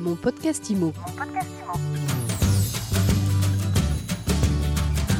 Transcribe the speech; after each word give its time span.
Mon 0.00 0.16
podcast 0.16 0.70
IMO. 0.70 0.94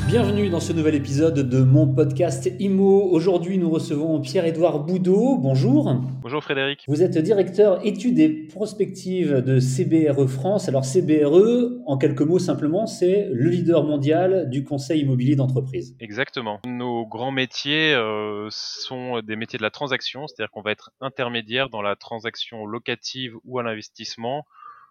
Bienvenue 0.08 0.48
dans 0.48 0.58
ce 0.58 0.72
nouvel 0.72 0.94
épisode 0.94 1.50
de 1.50 1.62
mon 1.62 1.86
podcast 1.86 2.50
IMO. 2.58 3.10
Aujourd'hui, 3.12 3.58
nous 3.58 3.68
recevons 3.68 4.22
Pierre-Édouard 4.22 4.80
Boudot. 4.80 5.36
Bonjour. 5.36 5.94
Bonjour 6.22 6.42
Frédéric. 6.42 6.84
Vous 6.88 7.02
êtes 7.02 7.18
directeur 7.18 7.84
études 7.84 8.18
et 8.18 8.30
prospectives 8.48 9.42
de 9.42 9.60
CBRE 9.60 10.26
France. 10.26 10.66
Alors 10.70 10.86
CBRE, 10.86 11.82
en 11.84 11.98
quelques 11.98 12.22
mots 12.22 12.38
simplement, 12.38 12.86
c'est 12.86 13.28
le 13.34 13.50
leader 13.50 13.84
mondial 13.84 14.48
du 14.48 14.64
conseil 14.64 15.02
immobilier 15.02 15.36
d'entreprise. 15.36 15.94
Exactement. 16.00 16.58
Nos 16.66 17.04
grands 17.04 17.32
métiers 17.32 17.92
euh, 17.92 18.48
sont 18.48 19.20
des 19.20 19.36
métiers 19.36 19.58
de 19.58 19.62
la 19.62 19.70
transaction, 19.70 20.26
c'est-à-dire 20.26 20.50
qu'on 20.50 20.62
va 20.62 20.70
être 20.70 20.90
intermédiaire 21.02 21.68
dans 21.68 21.82
la 21.82 21.96
transaction 21.96 22.64
locative 22.64 23.36
ou 23.44 23.58
à 23.58 23.62
l'investissement 23.62 24.46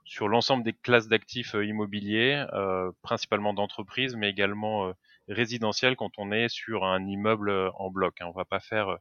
sur 0.10 0.28
l'ensemble 0.28 0.64
des 0.64 0.74
classes 0.74 1.08
d'actifs 1.08 1.54
euh, 1.54 1.64
immobiliers, 1.64 2.44
euh, 2.54 2.92
principalement 3.04 3.54
d'entreprises, 3.54 4.16
mais 4.16 4.28
également 4.28 4.88
euh, 4.88 4.94
résidentiels 5.28 5.96
quand 5.96 6.10
on 6.18 6.32
est 6.32 6.50
sur 6.50 6.84
un 6.84 7.06
immeuble 7.06 7.52
en 7.78 7.92
bloc. 7.92 8.16
Hein. 8.20 8.26
On 8.28 8.36
va 8.36 8.44
pas 8.44 8.60
faire 8.60 8.98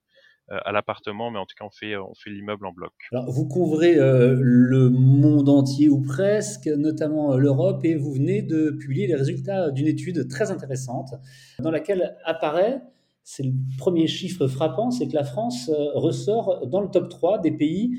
à 0.51 0.73
l'appartement, 0.73 1.31
mais 1.31 1.39
en 1.39 1.45
tout 1.45 1.55
cas 1.59 1.67
on 1.67 1.71
fait 1.71 2.31
l'immeuble 2.31 2.65
en 2.67 2.73
bloc. 2.73 2.93
Vous 3.29 3.47
couvrez 3.47 3.95
le 3.97 4.89
monde 4.89 5.51
entier 5.51 5.91
ou 5.91 6.01
presque, 6.01 6.67
notamment 6.67 7.37
l'Europe, 7.37 7.84
et 7.84 7.97
vous 7.97 8.15
venez 8.15 8.41
de 8.41 8.70
publier 8.70 9.06
les 9.06 9.15
résultats 9.15 9.70
d'une 9.70 9.87
étude 9.87 10.27
très 10.29 10.51
intéressante 10.51 11.15
dans 11.59 11.70
laquelle 11.70 12.17
apparaît 12.25 12.81
c'est 13.25 13.43
le 13.43 13.53
premier 13.77 14.06
chiffre 14.06 14.47
frappant, 14.47 14.91
c'est 14.91 15.06
que 15.06 15.15
la 15.15 15.25
France 15.25 15.70
ressort 15.95 16.67
dans 16.67 16.81
le 16.81 16.89
top 16.89 17.11
3 17.11 17.41
des 17.41 17.53
pays 17.53 17.98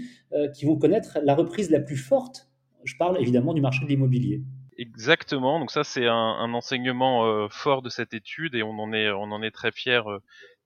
qui 0.56 0.66
vont 0.66 0.76
connaître 0.76 1.20
la 1.24 1.36
reprise 1.36 1.70
la 1.70 1.80
plus 1.80 1.98
forte 1.98 2.49
je 2.84 2.96
parle 2.96 3.20
évidemment 3.20 3.54
du 3.54 3.62
marché 3.62 3.84
de 3.84 3.90
l'immobilier. 3.90 4.42
Exactement. 4.80 5.60
Donc 5.60 5.72
ça, 5.72 5.84
c'est 5.84 6.08
un, 6.08 6.54
enseignement 6.54 7.26
euh, 7.26 7.50
fort 7.50 7.82
de 7.82 7.90
cette 7.90 8.14
étude 8.14 8.56
et 8.56 8.64
on 8.64 8.80
en 8.80 8.94
est, 8.94 9.12
on 9.12 9.24
en 9.24 9.44
est 9.44 9.52
très 9.52 9.74
fier 9.74 10.10
euh, 10.10 10.20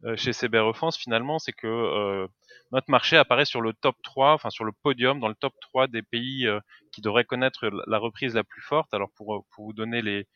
euh, 0.04 0.16
chez 0.16 0.34
CBRE 0.34 0.76
France 0.76 0.98
finalement, 0.98 1.40
c'est 1.40 1.52
que 1.52 2.28
notre 2.72 2.92
marché 2.92 3.18
apparaît 3.18 3.46
sur 3.46 3.62
le 3.62 3.74
top 3.74 3.96
3, 4.04 4.34
enfin 4.34 4.52
sur 4.52 4.66
le 4.66 4.72
podium, 4.84 5.20
dans 5.20 5.30
le 5.30 5.36
top 5.36 5.54
3 5.62 5.88
des 5.88 6.04
pays 6.04 6.48
qui 6.92 7.02
devraient 7.02 7.24
connaître 7.24 7.70
la 7.88 7.98
reprise 7.98 8.36
la 8.36 8.44
plus 8.44 8.62
forte. 8.62 8.94
Alors 8.94 9.10
pour, 9.16 9.46
pour 9.52 9.66
vous 9.66 9.74
donner 9.74 10.02
les, 10.04 10.28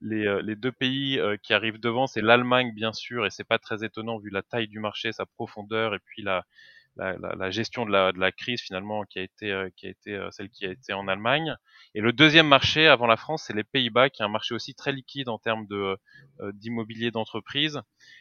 les, 0.00 0.42
les 0.42 0.56
deux 0.56 0.72
pays 0.72 1.20
qui 1.42 1.54
arrivent 1.54 1.80
devant, 1.80 2.06
c'est 2.06 2.20
l'Allemagne 2.20 2.72
bien 2.74 2.92
sûr, 2.92 3.24
et 3.24 3.30
c'est 3.30 3.44
pas 3.46 3.58
très 3.58 3.84
étonnant 3.84 4.18
vu 4.18 4.28
la 4.28 4.42
taille 4.42 4.68
du 4.68 4.80
marché, 4.80 5.12
sa 5.12 5.24
profondeur 5.24 5.94
et 5.94 6.00
puis 6.04 6.22
la, 6.22 6.44
la, 6.96 7.16
la, 7.16 7.50
gestion 7.50 7.86
de 7.86 7.90
la, 7.90 8.12
de 8.12 8.18
la, 8.18 8.32
crise 8.32 8.60
finalement 8.60 9.04
qui 9.04 9.18
a 9.18 9.22
été 9.22 9.50
euh, 9.50 9.70
qui 9.76 9.86
a 9.86 9.90
été 9.90 10.14
euh, 10.14 10.30
celle 10.30 10.50
qui 10.50 10.66
a 10.66 10.70
été 10.70 10.92
en 10.92 11.08
Allemagne. 11.08 11.56
Et 11.94 12.00
le 12.00 12.12
deuxième 12.12 12.46
marché 12.46 12.86
avant 12.86 13.06
la 13.06 13.16
France, 13.16 13.44
c'est 13.46 13.54
les 13.54 13.64
Pays-Bas, 13.64 14.10
qui 14.10 14.22
est 14.22 14.24
un 14.24 14.28
marché 14.28 14.54
aussi 14.54 14.74
très 14.74 14.92
liquide 14.92 15.28
en 15.28 15.38
termes 15.38 15.66
de 15.66 15.96
euh, 16.40 16.52
d'immobilier 16.52 17.10
d'entreprise. 17.10 17.80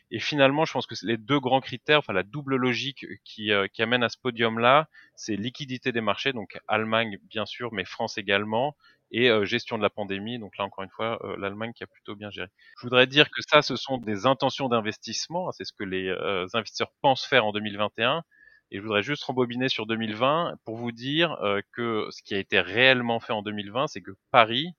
Et 0.10 0.20
finalement, 0.20 0.66
je 0.66 0.74
pense 0.74 0.88
que 0.88 0.96
les 1.04 1.18
deux 1.18 1.40
grands 1.40 1.62
critères, 1.62 2.00
enfin 2.00 2.14
la 2.14 2.24
double 2.24 2.56
logique 2.56 3.06
qui, 3.24 3.52
qui 3.74 3.82
amène 3.82 4.04
à 4.04 4.10
ce 4.10 4.18
podium-là, 4.18 4.88
c'est 5.16 5.36
liquidité 5.36 5.92
des 5.92 6.02
marchés, 6.02 6.34
donc 6.34 6.58
Allemagne 6.68 7.18
bien 7.30 7.46
sûr, 7.46 7.72
mais 7.74 7.86
France 7.86 8.18
également, 8.18 8.76
et 9.12 9.30
gestion 9.46 9.78
de 9.78 9.84
la 9.84 9.90
pandémie. 9.90 10.38
Donc 10.38 10.58
là, 10.58 10.66
encore 10.66 10.84
une 10.84 10.90
fois, 10.90 11.18
l'Allemagne 11.38 11.72
qui 11.74 11.84
a 11.84 11.88
plutôt 11.88 12.16
bien 12.16 12.30
géré. 12.30 12.48
Je 12.78 12.86
voudrais 12.86 13.08
dire 13.08 13.30
que 13.30 13.42
ça, 13.42 13.62
ce 13.62 13.78
sont 13.78 13.98
des 13.98 14.26
intentions 14.26 14.68
d'investissement. 14.68 15.48
Hein, 15.48 15.52
c'est 15.54 15.64
ce 15.64 15.74
que 15.74 15.86
les 15.86 16.14
investisseurs 16.54 16.92
pensent 17.02 17.26
faire 17.26 17.46
en 17.46 17.54
2021. 17.54 18.24
Et 18.72 18.78
je 18.78 18.82
voudrais 18.82 19.04
juste 19.04 19.24
rembobiner 19.26 19.68
sur 19.68 19.86
2020 19.86 20.56
pour 20.64 20.78
vous 20.78 20.94
dire 20.94 21.34
euh, 21.44 21.60
que 21.74 22.08
ce 22.10 22.24
qui 22.24 22.34
a 22.34 22.40
été 22.40 22.62
réellement 22.62 23.20
fait 23.20 23.34
en 23.34 23.42
2020, 23.42 23.88
c'est 23.88 24.00
que 24.00 24.12
Paris, 24.32 24.70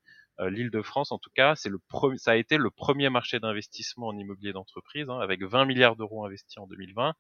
euh, 0.40 0.48
l'Île-de-France 0.48 1.12
en 1.12 1.18
tout 1.18 1.28
cas, 1.34 1.54
c'est 1.56 1.68
le 1.68 1.78
ça 2.16 2.30
a 2.30 2.36
été 2.36 2.56
le 2.56 2.70
premier 2.70 3.10
marché 3.10 3.38
d'investissement 3.38 4.06
en 4.06 4.16
immobilier 4.16 4.54
d'entreprise, 4.54 5.10
hein, 5.10 5.18
avec 5.18 5.44
20 5.44 5.66
milliards 5.66 5.96
d'euros 5.96 6.24
investis 6.24 6.56
en 6.56 6.66
2020. 6.68 7.12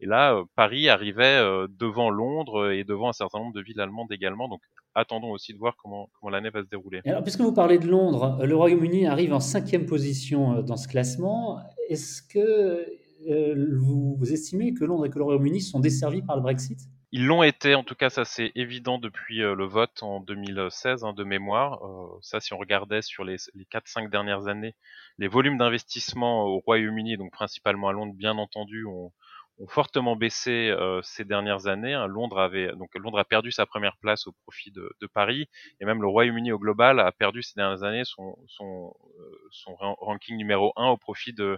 Et 0.00 0.06
là, 0.06 0.34
euh, 0.34 0.44
Paris 0.56 0.88
arrivait 0.88 1.42
devant 1.68 2.08
Londres 2.08 2.72
et 2.72 2.84
devant 2.84 3.10
un 3.10 3.12
certain 3.12 3.40
nombre 3.40 3.52
de 3.52 3.60
villes 3.60 3.80
allemandes 3.82 4.10
également. 4.10 4.48
Donc 4.48 4.62
attendons 4.94 5.30
aussi 5.30 5.52
de 5.52 5.58
voir 5.58 5.76
comment, 5.76 6.08
comment 6.18 6.30
l'année 6.30 6.48
va 6.48 6.62
se 6.62 6.68
dérouler. 6.68 7.02
alors, 7.04 7.22
puisque 7.22 7.40
vous 7.42 7.52
parlez 7.52 7.78
de 7.78 7.86
Londres, 7.86 8.38
le 8.42 8.56
Royaume-Uni 8.56 9.06
arrive 9.06 9.34
en 9.34 9.40
cinquième 9.40 9.84
position 9.84 10.62
dans 10.62 10.78
ce 10.78 10.88
classement. 10.88 11.60
Est-ce 11.90 12.22
que 12.22 13.03
vous, 13.76 14.32
estimez 14.32 14.74
que 14.74 14.84
Londres 14.84 15.06
et 15.06 15.10
que 15.10 15.18
le 15.18 15.24
Royaume-Uni 15.24 15.60
sont 15.60 15.80
desservis 15.80 16.22
par 16.22 16.36
le 16.36 16.42
Brexit? 16.42 16.78
Ils 17.12 17.26
l'ont 17.26 17.44
été, 17.44 17.76
en 17.76 17.84
tout 17.84 17.94
cas, 17.94 18.10
ça 18.10 18.24
c'est 18.24 18.50
évident 18.56 18.98
depuis 18.98 19.40
euh, 19.40 19.54
le 19.54 19.66
vote 19.66 20.02
en 20.02 20.18
2016 20.18 21.04
hein, 21.04 21.12
de 21.12 21.22
mémoire. 21.22 21.84
Euh, 21.84 22.18
ça, 22.22 22.40
si 22.40 22.52
on 22.52 22.58
regardait 22.58 23.02
sur 23.02 23.22
les, 23.22 23.36
les 23.54 23.64
4-5 23.66 24.10
dernières 24.10 24.48
années, 24.48 24.74
les 25.18 25.28
volumes 25.28 25.56
d'investissement 25.56 26.44
au 26.46 26.58
Royaume-Uni, 26.58 27.16
donc 27.16 27.30
principalement 27.30 27.88
à 27.88 27.92
Londres, 27.92 28.14
bien 28.16 28.36
entendu, 28.36 28.84
ont, 28.84 29.12
fortement 29.68 30.16
baissé 30.16 30.74
ces 31.04 31.24
dernières 31.24 31.68
années. 31.68 31.94
Hein. 31.94 32.08
Londres 32.08 32.40
avait 32.40 32.72
donc 32.74 32.92
Londres 32.96 33.20
a 33.20 33.24
perdu 33.24 33.52
sa 33.52 33.66
première 33.66 33.96
place 33.98 34.26
au 34.26 34.32
profit 34.42 34.72
de, 34.72 35.06
Paris, 35.12 35.46
et 35.80 35.84
même 35.84 36.02
le 36.02 36.08
Royaume-Uni 36.08 36.50
au 36.50 36.58
global 36.58 36.98
a 36.98 37.12
perdu 37.12 37.40
ces 37.40 37.54
dernières 37.54 37.84
années 37.84 38.02
son, 38.04 38.36
son, 38.48 38.92
son 39.52 39.76
ranking 39.76 40.36
numéro 40.36 40.72
1 40.74 40.88
au 40.88 40.96
profit 40.96 41.32
de 41.32 41.56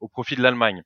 au 0.00 0.08
profit 0.08 0.36
de 0.36 0.42
l'Allemagne. 0.42 0.82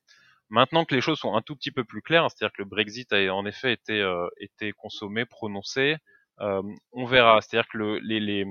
Maintenant 0.53 0.85
que 0.85 0.95
les 0.95 1.01
choses 1.01 1.19
sont 1.19 1.35
un 1.35 1.41
tout 1.41 1.57
petit 1.57 1.71
peu 1.73 1.83
plus 1.83 2.03
claires, 2.03 2.29
c'est-à-dire 2.31 2.53
que 2.55 2.61
le 2.63 2.69
Brexit 2.69 3.11
a 3.15 3.35
en 3.35 3.47
effet 3.47 3.73
été, 3.73 4.01
euh, 4.03 4.29
été 4.39 4.73
consommé, 4.73 5.25
prononcé, 5.25 5.97
euh, 6.41 6.63
on 6.93 7.07
verra. 7.07 7.41
C'est-à-dire 7.41 7.69
que 7.73 7.79
le, 7.79 7.99
les, 8.01 8.21
les, 8.21 8.45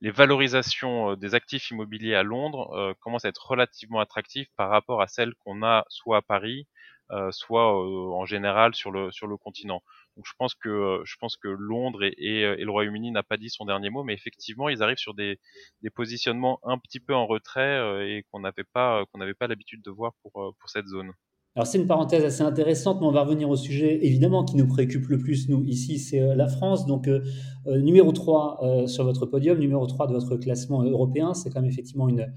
les, 0.00 0.10
valorisations 0.10 1.12
euh, 1.12 1.16
des 1.16 1.36
actifs 1.36 1.70
immobiliers 1.70 2.16
à 2.16 2.24
Londres 2.24 2.72
euh, 2.76 2.94
commencent 3.00 3.24
à 3.24 3.28
être 3.28 3.46
relativement 3.48 4.00
attractives 4.00 4.48
par 4.56 4.70
rapport 4.70 5.00
à 5.00 5.06
celles 5.06 5.34
qu'on 5.44 5.62
a 5.62 5.84
soit 5.88 6.16
à 6.18 6.22
Paris, 6.22 6.66
euh, 7.12 7.30
soit 7.30 7.72
en 7.72 8.24
général 8.26 8.74
sur 8.74 8.90
le, 8.90 9.12
sur 9.12 9.28
le 9.28 9.36
continent. 9.36 9.82
Donc 10.16 10.26
je 10.26 10.32
pense 10.38 10.54
que 10.56 11.00
je 11.04 11.14
pense 11.20 11.36
que 11.36 11.46
Londres 11.48 12.02
et, 12.02 12.14
et, 12.18 12.40
et 12.42 12.64
le 12.64 12.70
Royaume-Uni 12.72 13.12
n'a 13.12 13.22
pas 13.22 13.36
dit 13.36 13.50
son 13.50 13.66
dernier 13.66 13.90
mot, 13.90 14.02
mais 14.02 14.14
effectivement 14.14 14.68
ils 14.68 14.82
arrivent 14.82 14.96
sur 14.98 15.14
des, 15.14 15.38
des 15.82 15.90
positionnements 15.90 16.58
un 16.64 16.78
petit 16.78 16.98
peu 17.00 17.14
en 17.14 17.26
retrait 17.26 18.08
et 18.08 18.24
qu'on 18.32 18.40
n'avait 18.40 18.64
pas 18.64 19.04
qu'on 19.12 19.18
n'avait 19.18 19.34
pas 19.34 19.46
l'habitude 19.46 19.82
de 19.82 19.90
voir 19.92 20.14
pour 20.22 20.32
pour 20.58 20.70
cette 20.70 20.88
zone. 20.88 21.12
Alors 21.56 21.66
c'est 21.66 21.78
une 21.78 21.86
parenthèse 21.86 22.22
assez 22.22 22.42
intéressante, 22.42 23.00
mais 23.00 23.06
on 23.06 23.12
va 23.12 23.22
revenir 23.22 23.48
au 23.48 23.56
sujet 23.56 24.04
évidemment 24.04 24.44
qui 24.44 24.56
nous 24.56 24.66
préoccupe 24.66 25.08
le 25.08 25.16
plus, 25.16 25.48
nous, 25.48 25.64
ici, 25.64 25.98
c'est 25.98 26.20
euh, 26.20 26.34
la 26.34 26.48
France. 26.48 26.84
Donc 26.84 27.08
euh, 27.08 27.22
euh, 27.66 27.80
numéro 27.80 28.12
3 28.12 28.86
sur 28.86 29.04
votre 29.04 29.24
podium, 29.24 29.58
numéro 29.58 29.86
3 29.86 30.06
de 30.06 30.12
votre 30.12 30.36
classement 30.36 30.82
européen, 30.82 31.32
c'est 31.32 31.48
quand 31.48 31.62
même 31.62 31.70
effectivement 31.70 32.10
une, 32.10 32.30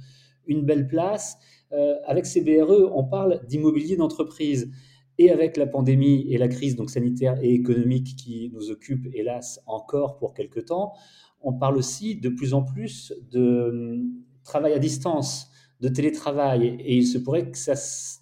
une 0.47 0.65
belle 0.65 0.87
place. 0.87 1.37
avec 2.07 2.25
CBRE, 2.25 2.91
on 2.95 3.03
parle 3.03 3.41
d'immobilier 3.45 3.97
d'entreprise. 3.97 4.71
Et 5.21 5.31
avec 5.31 5.57
la 5.57 5.67
pandémie 5.67 6.25
et 6.29 6.37
la 6.37 6.47
crise 6.47 6.77
donc 6.77 6.89
sanitaire 6.89 7.37
et 7.43 7.53
économique 7.53 8.15
qui 8.15 8.49
nous 8.53 8.71
occupe, 8.71 9.05
hélas, 9.13 9.61
encore 9.67 10.17
pour 10.17 10.33
quelque 10.33 10.61
temps, 10.61 10.93
on 11.41 11.51
parle 11.51 11.75
aussi 11.75 12.15
de 12.15 12.29
plus 12.29 12.53
en 12.53 12.63
plus 12.63 13.13
de 13.29 13.69
hum, 13.69 14.13
travail 14.45 14.71
à 14.71 14.79
distance 14.79 15.48
de 15.79 15.89
télétravail 15.89 16.77
et 16.79 16.95
il 16.95 17.07
se 17.07 17.17
pourrait 17.17 17.49
que 17.49 17.57
ça 17.57 17.73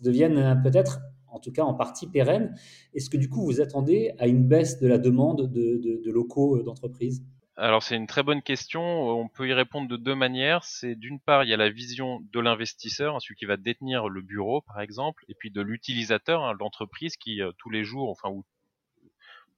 devienne 0.02 0.62
peut-être, 0.64 1.00
en 1.28 1.40
tout 1.40 1.52
cas 1.52 1.64
en 1.64 1.74
partie 1.74 2.08
pérenne. 2.08 2.56
Est-ce 2.94 3.10
que 3.10 3.18
du 3.18 3.30
coup 3.30 3.44
vous 3.46 3.62
attendez 3.62 4.14
à 4.20 4.28
une 4.28 4.48
baisse 4.48 4.80
de 4.80 4.88
la 4.88 4.98
demande 4.98 5.52
de, 5.52 6.12
locaux 6.12 6.58
euh, 6.58 6.64
d'entreprise 6.64 7.24
alors 7.60 7.82
c'est 7.82 7.96
une 7.96 8.06
très 8.06 8.22
bonne 8.22 8.44
question. 8.44 8.84
On 8.84 9.28
peut 9.30 9.48
y 9.48 9.54
répondre 9.54 9.88
de 9.88 9.98
deux 9.98 10.14
manières. 10.14 10.64
C'est 10.64 10.94
d'une 10.94 11.20
part 11.20 11.44
il 11.44 11.50
y 11.50 11.56
a 11.56 11.58
la 11.58 11.72
vision 11.72 12.20
de 12.32 12.40
l'investisseur, 12.40 13.16
hein, 13.16 13.20
celui 13.20 13.34
qui 13.34 13.46
va 13.46 13.58
détenir 13.58 14.10
le 14.10 14.22
bureau 14.22 14.62
par 14.62 14.80
exemple, 14.80 15.26
et 15.28 15.34
puis 15.34 15.50
de 15.50 15.62
l'utilisateur, 15.62 16.44
hein, 16.44 16.54
l'entreprise 16.60 17.18
qui 17.18 17.42
euh, 17.42 17.52
tous 17.58 17.72
les 17.72 17.84
jours, 17.84 18.12
enfin 18.12 18.30
ou 18.30 18.46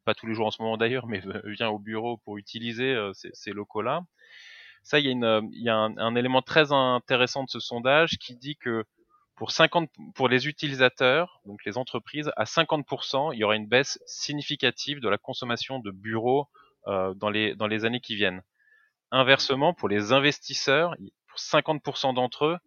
pas 0.06 0.14
tous 0.14 0.28
les 0.28 0.34
jours 0.34 0.48
en 0.48 0.52
ce 0.52 0.62
moment 0.62 0.78
d'ailleurs, 0.78 1.08
mais 1.08 1.22
vient 1.44 1.68
au 1.68 1.78
bureau 1.78 2.16
pour 2.16 2.38
utiliser 2.38 2.94
euh, 2.94 3.12
ces 3.14 3.52
locaux-là. 3.52 4.06
Ça, 4.84 5.00
il 5.00 5.06
y 5.06 5.08
a, 5.10 5.12
une, 5.12 5.24
euh, 5.24 5.42
y 5.52 5.70
a 5.70 5.76
un, 5.76 5.98
un, 5.98 6.16
élément 6.16 6.42
très 6.42 6.72
intéressant 6.72 7.44
de 7.44 7.50
ce 7.50 7.60
sondage 7.60 8.18
qui 8.20 8.36
dit 8.36 8.56
que 8.58 8.86
pour 9.36 9.52
50, 9.52 9.90
pour 10.16 10.28
les 10.28 10.48
utilisateurs, 10.48 11.42
donc 11.46 11.64
les 11.66 11.78
entreprises, 11.78 12.32
à 12.36 12.44
50%, 12.44 13.34
il 13.34 13.40
y 13.40 13.44
aura 13.44 13.56
une 13.56 13.68
baisse 13.68 14.00
significative 14.06 15.00
de 15.00 15.08
la 15.08 15.18
consommation 15.18 15.80
de 15.80 15.92
bureaux 15.92 16.48
euh, 16.88 17.14
dans 17.16 17.30
les 17.30 17.56
dans 17.56 17.68
les 17.68 17.86
années 17.86 18.02
qui 18.02 18.16
viennent. 18.16 18.42
Inversement, 19.12 19.74
pour 19.74 19.90
les 19.90 20.12
investisseurs, 20.12 20.96
pour 21.28 21.40
50% 21.40 22.14
d'entre 22.14 22.46
eux, 22.46 22.58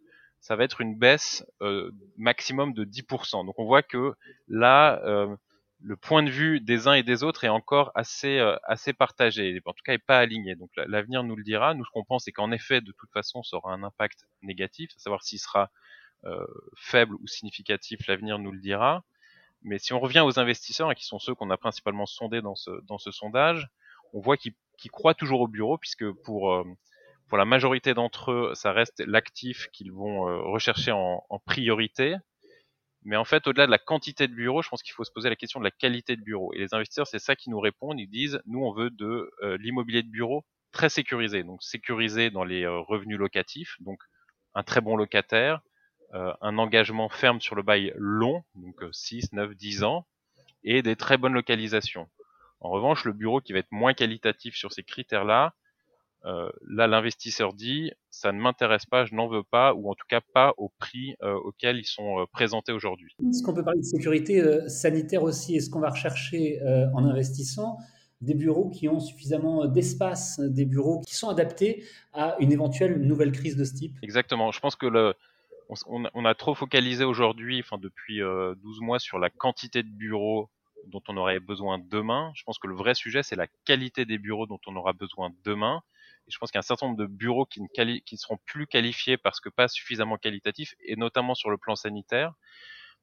ça 0.41 0.57
va 0.57 0.65
être 0.65 0.81
une 0.81 0.99
baisse 0.99 1.45
euh, 1.63 1.91
maximum 2.17 2.73
de 2.73 2.85
10%. 2.85 3.47
Donc 3.47 3.59
on 3.59 3.65
voit 3.65 3.83
que 3.83 4.15
là, 4.49 5.01
euh, 5.05 5.35
le 5.85 5.97
point 5.97 6.23
de 6.23 6.31
vue 6.31 6.61
des 6.61 6.87
uns 6.89 6.95
et 6.95 7.03
des 7.03 7.25
autres 7.25 7.45
est 7.45 7.49
encore 7.49 7.91
assez 7.95 8.39
euh, 8.39 8.57
assez 8.65 8.93
partagé, 8.93 9.61
en 9.65 9.73
tout 9.73 9.83
cas 9.85 9.93
est 9.95 9.99
pas 9.99 10.19
aligné. 10.19 10.55
Donc 10.55 10.71
l'avenir 10.77 11.23
nous 11.25 11.37
le 11.37 11.43
dira. 11.43 11.75
Nous 11.75 11.85
ce 11.85 11.91
qu'on 11.91 12.05
pense 12.05 12.25
c'est 12.25 12.33
qu'en 12.33 12.53
effet 12.53 12.81
de 12.81 12.93
toute 12.93 13.11
façon 13.11 13.43
ça 13.43 13.57
aura 13.57 13.73
un 13.73 13.83
impact 13.83 14.27
négatif, 14.43 14.91
à 14.97 14.99
savoir 15.01 15.23
s'il 15.23 15.39
sera 15.39 15.71
euh, 16.25 16.47
faible 16.77 17.15
ou 17.17 17.27
significatif, 17.27 18.07
l'avenir 18.07 18.39
nous 18.39 18.53
le 18.53 18.61
dira. 18.61 19.05
Mais 19.63 19.79
si 19.79 19.93
on 19.93 20.01
revient 20.01 20.21
aux 20.21 20.39
investisseurs, 20.41 20.91
et 20.91 20.95
qui 20.95 21.05
sont 21.05 21.19
ceux 21.19 21.35
qu'on 21.35 21.51
a 21.51 21.57
principalement 21.57 22.07
sondés 22.07 22.43
dans 22.43 22.55
ce 22.55 22.71
dans 22.87 22.99
ce 22.99 23.11
sondage, 23.11 23.69
on 24.13 24.21
voit 24.21 24.37
qu'ils 24.37 24.55
croient 24.93 25.15
toujours 25.15 25.41
au 25.43 25.49
bureau 25.49 25.79
puisque 25.79 26.11
pour 26.25 26.65
pour 27.29 27.39
la 27.39 27.45
majorité 27.45 27.95
d'entre 27.95 28.33
eux, 28.33 28.53
ça 28.55 28.73
reste 28.73 29.01
l'actif 29.07 29.69
qu'ils 29.73 29.93
vont 29.93 30.25
rechercher 30.53 30.93
en, 30.93 31.25
en 31.29 31.39
priorité. 31.39 32.17
Mais 33.05 33.17
en 33.17 33.25
fait, 33.25 33.47
au-delà 33.47 33.67
de 33.67 33.71
la 33.71 33.79
quantité 33.79 34.29
de 34.29 34.35
bureaux, 34.35 34.63
je 34.63 34.69
pense 34.69 34.83
qu'il 34.83 34.95
faut 34.95 35.05
se 35.05 35.11
poser 35.11 35.29
la 35.29 35.37
question 35.37 35.59
de 35.59 35.65
la 35.65 35.71
qualité 35.71 36.17
de 36.17 36.23
bureau. 36.23 36.53
Et 36.55 36.59
les 36.59 36.73
investisseurs, 36.75 37.07
c'est 37.07 37.19
ça 37.19 37.35
qui 37.35 37.51
nous 37.51 37.61
répondent. 37.61 37.99
Ils 37.99 38.09
disent, 38.09 38.41
nous, 38.47 38.65
on 38.65 38.73
veut 38.73 38.91
de 38.91 39.31
euh, 39.43 39.57
l'immobilier 39.59 40.03
de 40.03 40.11
bureau 40.11 40.45
très 40.71 40.89
sécurisé. 40.89 41.43
Donc 41.43 41.63
sécurisé 41.63 42.31
dans 42.31 42.45
les 42.45 42.65
euh, 42.65 42.79
revenus 42.79 43.19
locatifs, 43.19 43.77
donc 43.81 44.01
un 44.55 44.63
très 44.63 44.81
bon 44.81 44.97
locataire, 44.97 45.61
euh, 46.15 46.33
un 46.41 46.59
engagement 46.59 47.09
ferme 47.09 47.41
sur 47.41 47.55
le 47.55 47.63
bail 47.63 47.93
long, 47.97 48.45
donc 48.55 48.83
6, 48.93 49.33
9, 49.33 49.55
10 49.55 49.83
ans, 49.85 50.07
et 50.63 50.83
des 50.83 50.97
très 50.97 51.17
bonnes 51.17 51.35
localisations. 51.35 52.09
En 52.61 52.71
revanche, 52.71 53.05
le 53.05 53.13
bureau 53.13 53.41
qui 53.41 53.53
va 53.53 53.59
être 53.59 53.73
moins 53.73 53.95
qualitatif 53.95 54.55
sur 54.55 54.73
ces 54.73 54.85
critères-là, 54.85 55.55
euh, 56.25 56.51
là, 56.69 56.87
l'investisseur 56.87 57.53
dit, 57.53 57.91
ça 58.11 58.31
ne 58.33 58.41
m'intéresse 58.41 58.87
pas, 58.87 59.05
je 59.05 59.15
n'en 59.15 59.27
veux 59.27 59.43
pas, 59.43 59.75
ou 59.75 59.91
en 59.91 59.95
tout 59.95 60.07
cas 60.09 60.21
pas 60.21 60.55
au 60.57 60.69
prix 60.79 61.17
euh, 61.23 61.35
auquel 61.35 61.79
ils 61.79 61.85
sont 61.85 62.21
euh, 62.21 62.27
présentés 62.31 62.73
aujourd'hui. 62.73 63.17
Est-ce 63.29 63.43
qu'on 63.43 63.55
peut 63.55 63.65
parler 63.65 63.81
de 63.81 63.85
sécurité 63.87 64.69
sanitaire 64.69 65.23
aussi? 65.23 65.57
Est-ce 65.57 65.69
qu'on 65.69 65.81
va 65.81 65.91
rechercher 65.91 66.61
en 66.95 67.05
investissant 67.05 67.79
des 68.21 68.35
bureaux 68.35 68.71
qui 68.71 68.89
ont 68.89 69.01
suffisamment 69.01 69.67
d'espace, 69.67 70.39
des 70.39 70.65
bureaux 70.65 71.01
qui 71.01 71.17
sont 71.17 71.29
adaptés 71.29 71.85
à 72.13 72.37
une 72.39 72.53
éventuelle 72.53 73.01
nouvelle 73.01 73.33
crise 73.33 73.57
de 73.57 73.65
ce 73.65 73.75
type? 73.75 73.97
Exactement. 74.03 74.53
Je 74.53 74.61
pense 74.61 74.77
que 74.77 74.87
le, 74.87 75.15
on, 75.87 76.25
a 76.25 76.35
trop 76.35 76.55
focalisé 76.55 77.05
aujourd'hui, 77.05 77.61
enfin 77.61 77.79
depuis 77.79 78.21
12 78.21 78.81
mois, 78.81 79.01
sur 79.01 79.19
la 79.19 79.31
quantité 79.31 79.83
de 79.83 79.89
bureaux 79.89 80.49
dont 80.87 81.03
on 81.09 81.17
aurait 81.17 81.41
besoin 81.41 81.81
demain. 81.91 82.31
Je 82.35 82.45
pense 82.45 82.59
que 82.59 82.69
le 82.69 82.77
vrai 82.77 82.95
sujet, 82.95 83.25
c'est 83.25 83.37
la 83.37 83.49
qualité 83.65 84.05
des 84.05 84.19
bureaux 84.19 84.47
dont 84.47 84.61
on 84.67 84.77
aura 84.77 84.93
besoin 84.93 85.31
demain 85.45 85.83
je 86.29 86.39
pense 86.39 86.51
qu'il 86.51 86.57
y 86.57 86.61
a 86.61 86.61
un 86.61 86.63
certain 86.63 86.87
nombre 86.87 86.99
de 86.99 87.07
bureaux 87.07 87.47
qui 87.47 87.61
ne, 87.61 88.17
seront 88.17 88.39
plus 88.47 88.67
qualifiés 88.67 89.17
parce 89.17 89.41
que 89.41 89.49
pas 89.49 89.69
suffisamment 89.69 90.17
qualitatifs, 90.17 90.75
et 90.81 90.97
notamment 90.97 91.35
sur 91.35 91.51
le 91.51 91.59
plan 91.59 91.77
sanitaire. 91.77 92.35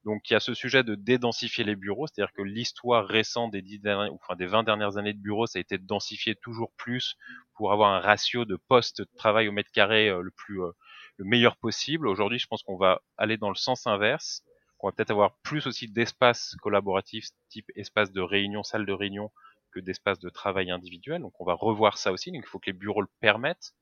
Donc 0.04 0.30
il 0.30 0.32
y 0.32 0.36
a 0.36 0.40
ce 0.40 0.54
sujet 0.54 0.82
de 0.82 0.94
dédensifier 0.94 1.62
les 1.62 1.76
bureaux, 1.76 2.06
c'est-à-dire 2.06 2.32
que 2.32 2.42
l'histoire 2.42 3.06
récente 3.06 3.50
des, 3.50 3.60
10 3.60 3.80
derniers, 3.80 4.10
enfin, 4.10 4.34
des 4.34 4.46
20 4.46 4.62
dernières 4.62 4.96
années 4.96 5.12
de 5.12 5.20
bureaux, 5.20 5.46
ça 5.46 5.58
a 5.58 5.60
été 5.60 5.76
de 5.76 5.86
densifier 5.86 6.34
toujours 6.36 6.72
plus 6.78 7.16
pour 7.54 7.72
avoir 7.72 7.92
un 7.92 8.00
ratio 8.00 8.46
de 8.46 8.56
postes 8.56 9.02
de 9.02 9.08
travail 9.18 9.48
au 9.48 9.52
mètre 9.52 9.70
carré 9.72 10.08
euh, 10.08 10.22
le 10.22 10.30
plus 10.30 10.62
euh, 10.62 10.70
le 11.18 11.26
meilleur 11.26 11.58
possible. 11.58 12.08
Aujourd'hui, 12.08 12.38
je 12.38 12.46
pense 12.46 12.62
qu'on 12.62 12.78
va 12.78 13.02
aller 13.18 13.36
dans 13.36 13.50
le 13.50 13.54
sens 13.54 13.86
inverse, 13.86 14.42
qu'on 14.78 14.88
va 14.88 14.92
peut-être 14.92 15.10
avoir 15.10 15.36
plus 15.42 15.66
aussi 15.66 15.86
d'espaces 15.86 16.56
collaboratifs, 16.62 17.26
type 17.50 17.70
espace 17.76 18.10
de 18.10 18.22
réunion, 18.22 18.62
salle 18.62 18.86
de 18.86 18.92
réunion, 18.92 19.30
que 19.70 19.80
d'espace 19.80 20.18
de 20.18 20.28
travail 20.28 20.70
individuel. 20.70 21.22
Donc 21.22 21.40
on 21.40 21.44
va 21.44 21.54
revoir 21.54 21.98
ça 21.98 22.12
aussi. 22.12 22.30
Donc 22.32 22.42
il 22.44 22.48
faut 22.48 22.58
que 22.58 22.70
les 22.70 22.76
bureaux 22.76 23.02
le 23.02 23.08
permettent. 23.20 23.74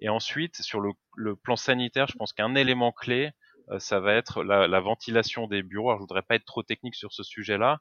Et 0.00 0.08
ensuite, 0.08 0.56
sur 0.56 0.80
le, 0.80 1.36
plan 1.36 1.56
sanitaire, 1.56 2.06
je 2.08 2.16
pense 2.16 2.32
qu'un 2.32 2.54
élément 2.54 2.92
clé, 2.92 3.30
euh, 3.70 3.78
ça 3.78 4.00
va 4.00 4.14
être 4.14 4.42
la, 4.42 4.80
ventilation 4.80 5.46
des 5.46 5.62
bureaux. 5.62 5.90
Alors, 5.90 5.98
je 5.98 6.02
voudrais 6.02 6.22
pas 6.22 6.36
être 6.36 6.44
trop 6.44 6.62
technique 6.62 6.94
sur 6.94 7.12
ce 7.12 7.22
sujet-là, 7.22 7.80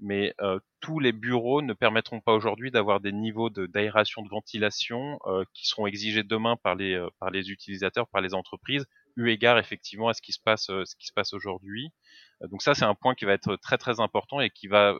mais 0.00 0.34
euh, 0.40 0.58
tous 0.80 0.98
les 0.98 1.12
bureaux 1.12 1.60
ne 1.60 1.74
permettront 1.74 2.20
pas 2.20 2.32
aujourd'hui 2.32 2.70
d'avoir 2.70 3.00
des 3.00 3.12
niveaux 3.12 3.50
d'aération, 3.50 4.22
de, 4.22 4.30
ventilation 4.30 5.18
euh, 5.26 5.44
qui 5.52 5.66
seront 5.66 5.86
exigés 5.86 6.22
demain 6.22 6.56
par 6.56 6.74
les, 6.74 7.06
par 7.18 7.30
les 7.30 7.50
utilisateurs, 7.50 8.08
par 8.08 8.22
les 8.22 8.32
entreprises, 8.32 8.86
eu 9.16 9.28
égard 9.28 9.58
effectivement 9.58 10.08
à 10.08 10.14
ce 10.14 10.22
qui 10.22 10.32
se 10.32 10.40
passe, 10.42 10.66
ce 10.66 10.96
qui 10.96 11.06
se 11.06 11.12
passe 11.12 11.34
aujourd'hui. 11.34 11.90
donc 12.50 12.62
ça, 12.62 12.74
c'est 12.74 12.84
un 12.84 12.94
point 12.94 13.14
qui 13.14 13.26
va 13.26 13.34
être 13.34 13.56
très 13.56 13.76
très 13.76 14.00
important 14.00 14.40
et 14.40 14.48
qui 14.48 14.68
va 14.68 14.94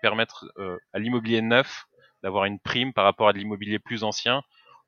permettre 0.00 0.46
euh, 0.58 0.76
à 0.92 0.98
l'immobilier 0.98 1.42
neuf 1.42 1.84
d'avoir 2.22 2.44
une 2.44 2.58
prime 2.58 2.92
par 2.92 3.04
rapport 3.04 3.28
à 3.28 3.32
de 3.32 3.38
l'immobilier 3.38 3.78
plus 3.78 4.02
ancien, 4.02 4.42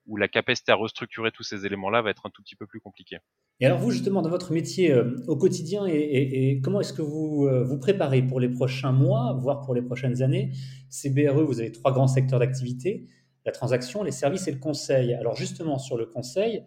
où 0.07 0.17
la 0.17 0.29
capacité 0.29 0.73
à 0.73 0.75
restructurer 0.75 1.31
tous 1.31 1.43
ces 1.43 1.67
éléments-là 1.67 2.03
va 2.03 2.11
être 2.11 2.27
un 2.27 2.31
tout 2.31 2.43
petit 2.43 2.57
peu 2.57 2.67
plus 2.67 2.81
compliquée. 2.81 3.19
Et 3.61 3.67
alors 3.67 3.79
vous, 3.79 3.91
justement, 3.91 4.23
dans 4.23 4.31
votre 4.31 4.53
métier 4.53 4.91
euh, 4.91 5.23
au 5.29 5.37
quotidien, 5.37 5.87
et, 5.87 6.61
comment 6.63 6.81
est-ce 6.81 6.93
que 6.93 7.03
vous 7.03 7.47
euh, 7.47 7.63
vous 7.63 7.79
préparez 7.79 8.23
pour 8.23 8.41
les 8.41 8.49
prochains 8.49 8.93
mois, 8.93 9.37
voire 9.39 9.61
pour 9.61 9.75
les 9.75 9.83
prochaines 9.83 10.23
années? 10.23 10.53
CBRE, 10.89 11.45
vous 11.45 11.61
avez 11.61 11.71
trois 11.71 11.93
grands 11.93 12.09
secteurs 12.09 12.41
d'activité, 12.41 13.07
la 13.45 13.53
transaction, 13.53 14.03
les 14.03 14.13
services 14.13 14.49
et 14.49 14.53
le 14.53 14.59
conseil. 14.59 15.15
Alors 15.15 15.37
justement, 15.37 15.79
sur 15.79 15.97
le 15.97 16.07
conseil, 16.07 16.65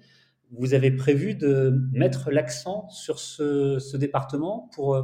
vous 0.51 0.75
avez 0.75 0.92
prévu 0.92 1.34
de 1.34 1.74
mettre 1.92 2.30
l'accent 2.30 2.88
sur 2.89 3.19
ce, 3.19 3.80
ce 3.80 3.98
département 3.98 4.69
pour 4.75 5.04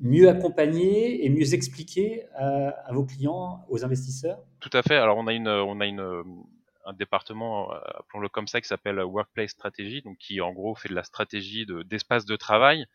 mieux 0.00 0.28
accompagner 0.28 1.24
et 1.24 1.28
mieux 1.28 1.54
expliquer 1.54 2.26
à, 2.34 2.92
vos 2.92 3.04
clients, 3.04 3.64
aux 3.68 3.84
investisseurs? 3.84 4.38
Tout 4.60 4.70
à 4.72 4.82
fait. 4.82 4.96
Alors 4.96 5.18
on 5.18 5.26
a 5.26 5.32
une, 5.32 5.48
on 5.48 5.80
a 5.80 5.86
une, 5.86 6.24
un 6.84 6.92
département, 6.92 7.70
appelons-le 7.70 8.28
comme 8.28 8.46
ça, 8.46 8.60
qui 8.60 8.68
s'appelle 8.68 9.00
Workplace 9.00 9.50
Strategy, 9.50 10.02
donc 10.02 10.18
qui 10.18 10.40
en 10.40 10.52
gros 10.52 10.74
fait 10.74 10.88
de 10.88 10.94
la 10.94 11.04
stratégie 11.04 11.66
d'espace 11.84 12.24
de, 12.24 12.36
travail. 12.36 12.86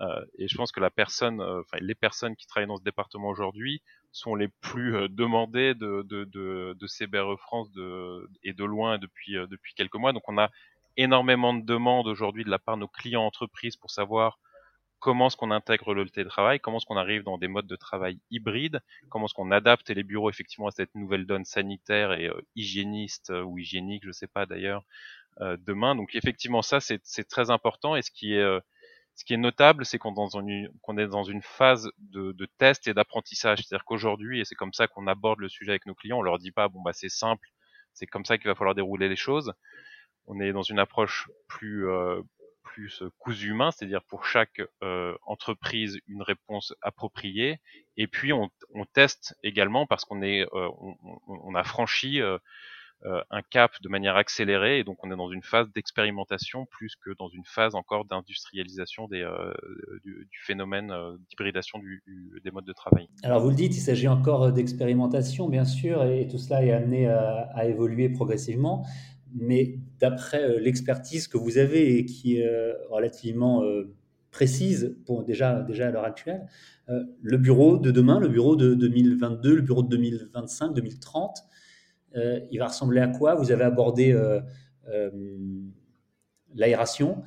Euh, 0.00 0.24
et 0.38 0.48
je 0.48 0.56
pense 0.56 0.72
que 0.72 0.80
la 0.80 0.90
personne, 0.90 1.40
euh, 1.40 1.60
enfin 1.60 1.78
les 1.80 1.94
personnes 1.94 2.36
qui 2.36 2.46
travaillent 2.46 2.68
dans 2.68 2.76
ce 2.76 2.82
département 2.82 3.28
aujourd'hui 3.28 3.82
sont 4.12 4.34
les 4.34 4.48
plus 4.48 4.94
euh, 4.94 5.08
demandées 5.08 5.74
de, 5.74 6.02
de, 6.02 6.24
de, 6.24 6.76
de 6.78 6.86
CBRE 6.86 7.38
France 7.38 7.72
de, 7.72 8.28
et 8.42 8.52
de 8.52 8.64
loin 8.64 8.98
depuis, 8.98 9.34
depuis 9.50 9.74
quelques 9.74 9.94
mois. 9.94 10.12
Donc 10.12 10.28
on 10.28 10.36
a 10.36 10.50
énormément 10.98 11.54
de 11.54 11.64
demandes 11.64 12.08
aujourd'hui 12.08 12.44
de 12.44 12.50
la 12.50 12.58
part 12.58 12.76
de 12.76 12.80
nos 12.80 12.88
clients 12.88 13.24
entreprises 13.24 13.76
pour 13.76 13.90
savoir 13.90 14.38
comment 15.06 15.28
est-ce 15.28 15.36
qu'on 15.36 15.52
intègre 15.52 15.94
le 15.94 16.10
télétravail, 16.10 16.58
comment 16.58 16.78
est-ce 16.78 16.86
qu'on 16.86 16.96
arrive 16.96 17.22
dans 17.22 17.38
des 17.38 17.46
modes 17.46 17.68
de 17.68 17.76
travail 17.76 18.18
hybrides, 18.32 18.80
comment 19.08 19.26
est-ce 19.26 19.34
qu'on 19.34 19.52
adapte 19.52 19.88
les 19.90 20.02
bureaux 20.02 20.30
effectivement 20.30 20.66
à 20.66 20.72
cette 20.72 20.92
nouvelle 20.96 21.26
donne 21.26 21.44
sanitaire 21.44 22.12
et 22.14 22.26
euh, 22.26 22.40
hygiéniste 22.56 23.30
euh, 23.30 23.44
ou 23.44 23.56
hygiénique, 23.56 24.02
je 24.02 24.08
ne 24.08 24.12
sais 24.12 24.26
pas 24.26 24.46
d'ailleurs, 24.46 24.82
euh, 25.42 25.56
demain. 25.60 25.94
Donc 25.94 26.16
effectivement 26.16 26.60
ça 26.60 26.80
c'est 26.80 27.28
très 27.28 27.50
important 27.50 27.94
et 27.94 28.02
ce 28.02 28.10
qui 28.10 28.34
est 28.34 28.44
ce 29.14 29.24
qui 29.24 29.32
est 29.32 29.36
notable, 29.36 29.86
c'est 29.86 29.98
qu'on 29.98 30.12
qu 30.12 31.00
est 31.00 31.06
dans 31.06 31.22
une 31.22 31.42
phase 31.42 31.88
de, 31.98 32.48
test 32.58 32.88
et 32.88 32.92
d'apprentissage. 32.92 33.60
C'est-à-dire 33.60 33.84
qu'aujourd'hui, 33.84 34.40
et 34.40 34.44
c'est 34.44 34.56
comme 34.56 34.72
ça 34.72 34.88
qu'on 34.88 35.06
aborde 35.06 35.38
le 35.38 35.48
sujet 35.48 35.70
avec 35.70 35.86
nos 35.86 35.94
clients, 35.94 36.18
on 36.18 36.22
leur 36.22 36.38
dit 36.38 36.50
pas 36.50 36.66
bon 36.66 36.82
bah 36.82 36.92
c'est 36.92 37.08
simple, 37.08 37.48
c'est 37.94 38.06
comme 38.06 38.24
ça 38.24 38.38
qu'il 38.38 38.48
va 38.48 38.56
falloir 38.56 38.74
dérouler 38.74 39.08
les 39.08 39.14
choses. 39.14 39.52
On 40.26 40.40
est 40.40 40.52
dans 40.52 40.62
une 40.62 40.80
approche 40.80 41.30
plus 41.46 41.86
plus 42.76 43.00
euh, 43.00 43.10
cousu 43.18 43.54
c'est-à-dire 43.72 44.02
pour 44.02 44.26
chaque 44.26 44.60
euh, 44.82 45.14
entreprise 45.24 45.98
une 46.08 46.22
réponse 46.22 46.74
appropriée. 46.82 47.58
Et 47.96 48.06
puis 48.06 48.34
on, 48.34 48.50
teste 48.92 49.34
également 49.42 49.86
parce 49.86 50.04
qu'on 50.04 50.20
est, 50.20 50.42
euh, 50.52 50.68
on, 51.26 51.54
a 51.54 51.64
franchi 51.64 52.20
un 53.04 53.42
cap 53.50 53.72
de 53.82 53.88
manière 53.88 54.16
accélérée 54.16 54.78
et 54.78 54.84
donc 54.84 55.02
on 55.04 55.10
est 55.10 55.16
dans 55.16 55.30
une 55.30 55.42
phase 55.42 55.70
d'expérimentation 55.72 56.66
plus 56.66 56.94
que 56.96 57.10
dans 57.18 57.28
une 57.28 57.44
phase 57.44 57.74
encore 57.74 58.04
d'industrialisation 58.04 59.06
du, 59.08 60.40
phénomène 60.46 60.92
d'hybridation 61.28 61.80
des 62.44 62.50
modes 62.50 62.64
de 62.64 62.72
travail. 62.72 63.08
Alors 63.22 63.40
vous 63.40 63.50
le 63.50 63.54
dites, 63.54 63.76
il 63.76 63.80
s'agit 63.80 64.08
encore 64.08 64.52
d'expérimentation 64.52 65.48
bien 65.48 65.64
sûr 65.64 66.04
et 66.04 66.26
tout 66.28 66.38
cela 66.38 66.64
est 66.64 66.72
amené 66.72 67.06
à 67.08 67.64
évoluer 67.66 68.08
progressivement 68.08 68.84
mais 69.36 69.78
d'après 69.98 70.42
euh, 70.42 70.58
l'expertise 70.58 71.28
que 71.28 71.36
vous 71.36 71.58
avez 71.58 71.98
et 71.98 72.04
qui 72.04 72.38
est 72.38 72.46
euh, 72.46 72.72
relativement 72.90 73.62
euh, 73.62 73.94
précise 74.30 74.96
pour 75.04 75.24
déjà, 75.24 75.62
déjà 75.62 75.88
à 75.88 75.90
l'heure 75.90 76.04
actuelle, 76.04 76.46
le 77.22 77.36
bureau 77.38 77.78
de 77.78 77.90
demain, 77.90 78.20
le 78.20 78.28
bureau 78.28 78.54
de 78.54 78.74
2022, 78.74 79.56
le 79.56 79.62
bureau 79.62 79.82
de 79.82 79.88
2025, 79.88 80.74
2030, 80.74 81.38
il 82.50 82.58
va 82.58 82.68
ressembler 82.68 83.00
à 83.00 83.08
quoi? 83.08 83.34
Vous 83.34 83.50
avez 83.50 83.64
abordé 83.64 84.14
l'aération. 86.54 87.24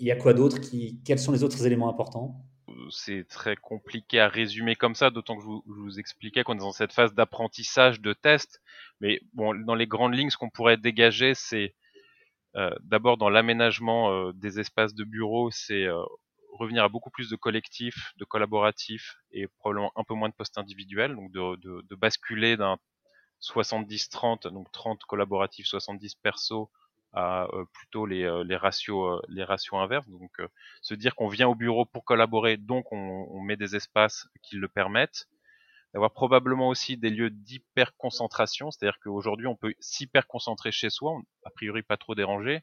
Il 0.00 0.06
y 0.06 0.10
a 0.10 0.16
quoi 0.16 0.32
d'autre 0.32 0.58
Quels 1.04 1.18
sont 1.18 1.30
les 1.30 1.44
autres 1.44 1.66
éléments 1.66 1.90
importants? 1.90 2.42
C'est 2.90 3.28
très 3.28 3.56
compliqué 3.56 4.18
à 4.18 4.28
résumer 4.28 4.76
comme 4.76 4.94
ça, 4.94 5.10
d'autant 5.10 5.36
que 5.36 5.42
je 5.42 5.46
vous, 5.46 5.98
expliquais 5.98 6.42
qu'on 6.42 6.54
est 6.54 6.58
dans 6.58 6.72
cette 6.72 6.92
phase 6.92 7.14
d'apprentissage, 7.14 8.00
de 8.00 8.12
test. 8.12 8.60
Mais 9.00 9.20
bon, 9.32 9.54
dans 9.54 9.74
les 9.74 9.86
grandes 9.86 10.14
lignes, 10.14 10.30
ce 10.30 10.36
qu'on 10.36 10.50
pourrait 10.50 10.76
dégager, 10.76 11.34
c'est 11.34 11.74
euh, 12.56 12.70
d'abord 12.82 13.16
dans 13.16 13.30
l'aménagement 13.30 14.12
euh, 14.12 14.32
des 14.32 14.60
espaces 14.60 14.94
de 14.94 15.04
bureau, 15.04 15.50
c'est 15.50 15.84
euh, 15.84 16.02
revenir 16.52 16.84
à 16.84 16.88
beaucoup 16.88 17.10
plus 17.10 17.28
de 17.28 17.36
collectifs, 17.36 18.12
de 18.16 18.24
collaboratifs 18.24 19.16
et 19.32 19.48
probablement 19.58 19.90
un 19.96 20.04
peu 20.04 20.14
moins 20.14 20.28
de 20.28 20.34
postes 20.34 20.56
individuels, 20.56 21.16
donc 21.16 21.32
de, 21.32 21.94
basculer 21.96 22.56
d'un 22.56 22.78
70-30, 23.40 24.48
donc 24.52 24.70
30 24.70 25.02
collaboratifs, 25.04 25.66
70 25.66 26.14
perso, 26.16 26.70
à 27.12 27.48
plutôt 27.72 28.06
les, 28.06 28.28
ratios 28.56 29.20
les 29.28 29.44
ratios 29.44 29.80
inverses. 29.80 30.08
Donc 30.08 30.30
se 30.80 30.94
dire 30.94 31.16
qu'on 31.16 31.28
vient 31.28 31.48
au 31.48 31.54
bureau 31.56 31.84
pour 31.84 32.04
collaborer, 32.04 32.56
donc 32.56 32.92
on, 32.92 33.26
on 33.30 33.40
met 33.40 33.56
des 33.56 33.74
espaces 33.74 34.28
qui 34.42 34.56
le 34.56 34.68
permettent 34.68 35.28
d'avoir 35.94 36.12
probablement 36.12 36.68
aussi 36.68 36.96
des 36.96 37.08
lieux 37.08 37.30
d'hyper 37.30 37.96
concentration, 37.96 38.70
c'est-à-dire 38.70 38.98
qu'aujourd'hui 39.02 39.46
on 39.46 39.56
peut 39.56 39.74
s'hyper 39.80 40.26
concentrer 40.26 40.72
chez 40.72 40.90
soi, 40.90 41.18
a 41.44 41.50
priori 41.50 41.82
pas 41.82 41.96
trop 41.96 42.14
dérangé, 42.14 42.60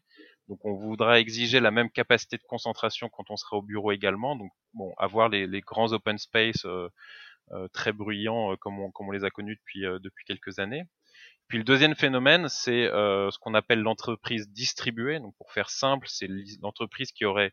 donc 0.50 0.64
on 0.66 0.74
voudra 0.74 1.20
exiger 1.20 1.60
la 1.62 1.72
même 1.72 1.90
capacité 1.90 2.38
de 2.38 2.44
concentration 2.44 3.10
quand 3.10 3.32
on 3.32 3.38
sera 3.38 3.58
au 3.58 3.62
bureau 3.62 3.94
également, 3.94 4.36
donc 4.36 4.52
bon 4.74 4.94
avoir 4.98 5.30
les, 5.30 5.48
les 5.48 5.62
grands 5.62 5.94
open 5.94 6.18
space 6.18 6.66
euh, 6.66 6.90
très 7.74 7.94
bruyants 7.94 8.56
comme 8.58 8.80
on, 8.80 8.92
comme 8.92 9.08
on 9.08 9.12
les 9.12 9.24
a 9.24 9.30
connus 9.30 9.56
depuis, 9.56 9.82
depuis 9.82 10.26
quelques 10.26 10.60
années. 10.60 10.84
Puis 11.48 11.58
le 11.58 11.64
deuxième 11.66 11.96
phénomène, 11.96 12.48
c'est 12.48 12.86
ce 12.88 13.38
qu'on 13.40 13.54
appelle 13.56 13.82
l'entreprise 13.82 14.50
distribuée. 14.50 15.20
Donc 15.20 15.36
pour 15.36 15.52
faire 15.52 15.70
simple, 15.70 16.08
c'est 16.10 16.30
l'entreprise 16.62 17.12
qui 17.12 17.26
aurait 17.26 17.52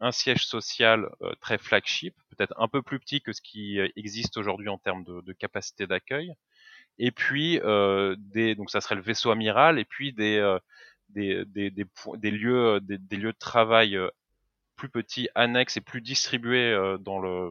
un 0.00 0.12
siège 0.12 0.46
social 0.46 1.08
très 1.40 1.58
flagship, 1.58 2.14
peut-être 2.30 2.54
un 2.56 2.68
peu 2.68 2.82
plus 2.82 3.00
petit 3.00 3.20
que 3.20 3.32
ce 3.32 3.40
qui 3.42 3.78
existe 3.96 4.36
aujourd'hui 4.36 4.68
en 4.68 4.78
termes 4.78 5.04
de, 5.04 5.20
de 5.20 5.32
capacité 5.32 5.86
d'accueil, 5.86 6.32
et 6.98 7.10
puis 7.10 7.60
euh, 7.60 8.16
des, 8.18 8.54
donc 8.54 8.70
ça 8.70 8.80
serait 8.80 8.94
le 8.94 9.02
vaisseau 9.02 9.30
amiral, 9.30 9.78
et 9.78 9.84
puis 9.84 10.12
des 10.12 10.58
des, 11.10 11.44
des, 11.46 11.70
des, 11.70 11.86
des 12.16 12.30
lieux 12.30 12.80
des, 12.80 12.98
des, 12.98 13.16
lieux 13.16 13.32
de 13.32 13.38
travail 13.38 13.98
plus 14.76 14.88
petits, 14.90 15.28
annexes 15.34 15.76
et 15.76 15.80
plus 15.80 16.00
distribués 16.00 16.96
dans 17.00 17.18
le 17.18 17.50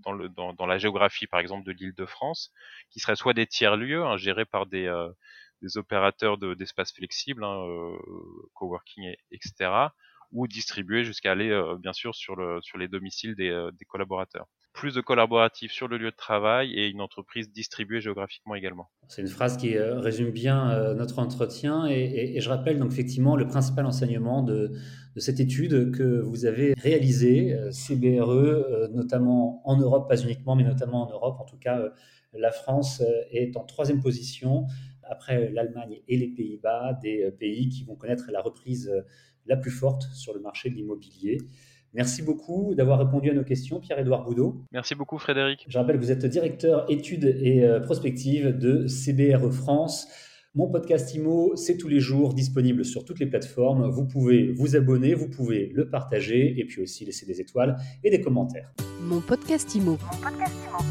dans, 0.00 0.12
le, 0.12 0.28
dans, 0.28 0.52
dans, 0.52 0.66
la 0.66 0.78
géographie, 0.78 1.26
par 1.26 1.40
exemple, 1.40 1.64
de 1.66 1.72
l'île 1.72 1.94
de 1.94 2.06
France, 2.06 2.52
qui 2.90 3.00
seraient 3.00 3.16
soit 3.16 3.34
des 3.34 3.46
tiers-lieux 3.46 4.04
hein, 4.04 4.16
gérés 4.16 4.44
par 4.44 4.66
des, 4.66 4.86
euh, 4.86 5.10
des 5.62 5.76
opérateurs 5.76 6.38
d'espaces 6.38 6.92
flexibles, 6.92 7.44
hein, 7.44 7.64
euh, 7.66 7.96
coworking, 8.54 9.04
et, 9.04 9.18
etc., 9.30 9.70
ou 10.32 10.46
distribués 10.46 11.04
jusqu'à 11.04 11.32
aller, 11.32 11.50
euh, 11.50 11.76
bien 11.78 11.92
sûr, 11.92 12.14
sur, 12.14 12.36
le, 12.36 12.60
sur 12.62 12.78
les 12.78 12.88
domiciles 12.88 13.34
des, 13.34 13.50
euh, 13.50 13.70
des 13.72 13.84
collaborateurs 13.84 14.46
plus 14.72 14.94
de 14.94 15.00
collaboratifs 15.00 15.72
sur 15.72 15.88
le 15.88 15.98
lieu 15.98 16.12
de 16.12 16.16
travail 16.16 16.72
et 16.72 16.86
une 16.86 17.00
entreprise 17.00 17.50
distribuée 17.50 18.00
géographiquement 18.00 18.54
également. 18.54 18.88
C'est 19.08 19.20
une 19.20 19.26
phrase 19.26 19.56
qui 19.56 19.76
euh, 19.76 19.98
résume 19.98 20.30
bien 20.30 20.94
notre 20.94 21.18
entretien 21.18 21.88
et, 21.88 22.36
et, 22.36 22.40
je 22.40 22.48
rappelle 22.48 22.78
donc 22.78 22.92
effectivement 22.92 23.34
le 23.34 23.48
principal 23.48 23.84
enseignement 23.84 24.44
de, 24.44 24.70
de 25.16 25.20
cette 25.20 25.40
étude 25.40 25.90
que 25.90 26.20
vous 26.20 26.46
avez 26.46 26.74
réalisée, 26.74 27.58
CBRE, 27.72 28.90
notamment 28.92 29.60
en 29.68 29.76
Europe, 29.76 30.08
pas 30.08 30.22
uniquement, 30.22 30.54
mais 30.54 30.62
notamment 30.62 31.02
en 31.02 31.10
Europe. 31.10 31.40
En 31.40 31.44
tout 31.44 31.58
cas, 31.58 31.92
la 32.32 32.52
France 32.52 33.02
est 33.32 33.56
en 33.56 33.64
troisième 33.64 34.00
position 34.00 34.66
après 35.02 35.50
l'Allemagne 35.50 36.00
et 36.06 36.16
les 36.16 36.28
Pays-Bas, 36.28 36.96
des 37.02 37.28
pays 37.32 37.68
qui 37.68 37.82
vont 37.82 37.96
connaître 37.96 38.30
la 38.30 38.40
reprise 38.40 38.88
la 39.46 39.56
plus 39.56 39.70
forte 39.70 40.04
sur 40.14 40.34
le 40.34 40.40
marché 40.40 40.70
de 40.70 40.74
l'immobilier. 40.74 41.38
Merci 41.92 42.22
beaucoup 42.22 42.74
d'avoir 42.74 43.00
répondu 43.00 43.30
à 43.30 43.34
nos 43.34 43.42
questions, 43.42 43.80
Pierre-Édouard 43.80 44.24
Boudot. 44.24 44.62
Merci 44.72 44.94
beaucoup, 44.94 45.18
Frédéric. 45.18 45.66
Je 45.68 45.76
rappelle 45.76 45.96
que 45.96 46.02
vous 46.02 46.12
êtes 46.12 46.24
directeur 46.24 46.88
études 46.88 47.24
et 47.24 47.64
euh, 47.64 47.80
prospectives 47.80 48.56
de 48.56 48.86
CBRE 48.86 49.50
France. 49.50 50.06
Mon 50.54 50.68
podcast 50.68 51.14
IMO, 51.14 51.54
c'est 51.54 51.76
tous 51.76 51.88
les 51.88 52.00
jours 52.00 52.34
disponible 52.34 52.84
sur 52.84 53.04
toutes 53.04 53.20
les 53.20 53.26
plateformes. 53.26 53.88
Vous 53.88 54.06
pouvez 54.06 54.50
vous 54.52 54.76
abonner, 54.76 55.14
vous 55.14 55.28
pouvez 55.28 55.70
le 55.74 55.88
partager 55.88 56.58
et 56.58 56.64
puis 56.64 56.82
aussi 56.82 57.04
laisser 57.04 57.26
des 57.26 57.40
étoiles 57.40 57.76
et 58.02 58.10
des 58.10 58.20
commentaires. 58.20 58.72
Mon 59.02 59.20
podcast 59.20 59.74
IMO. 59.74 59.92
Mon 59.92 60.20
podcast 60.20 60.54
IMO. 60.68 60.89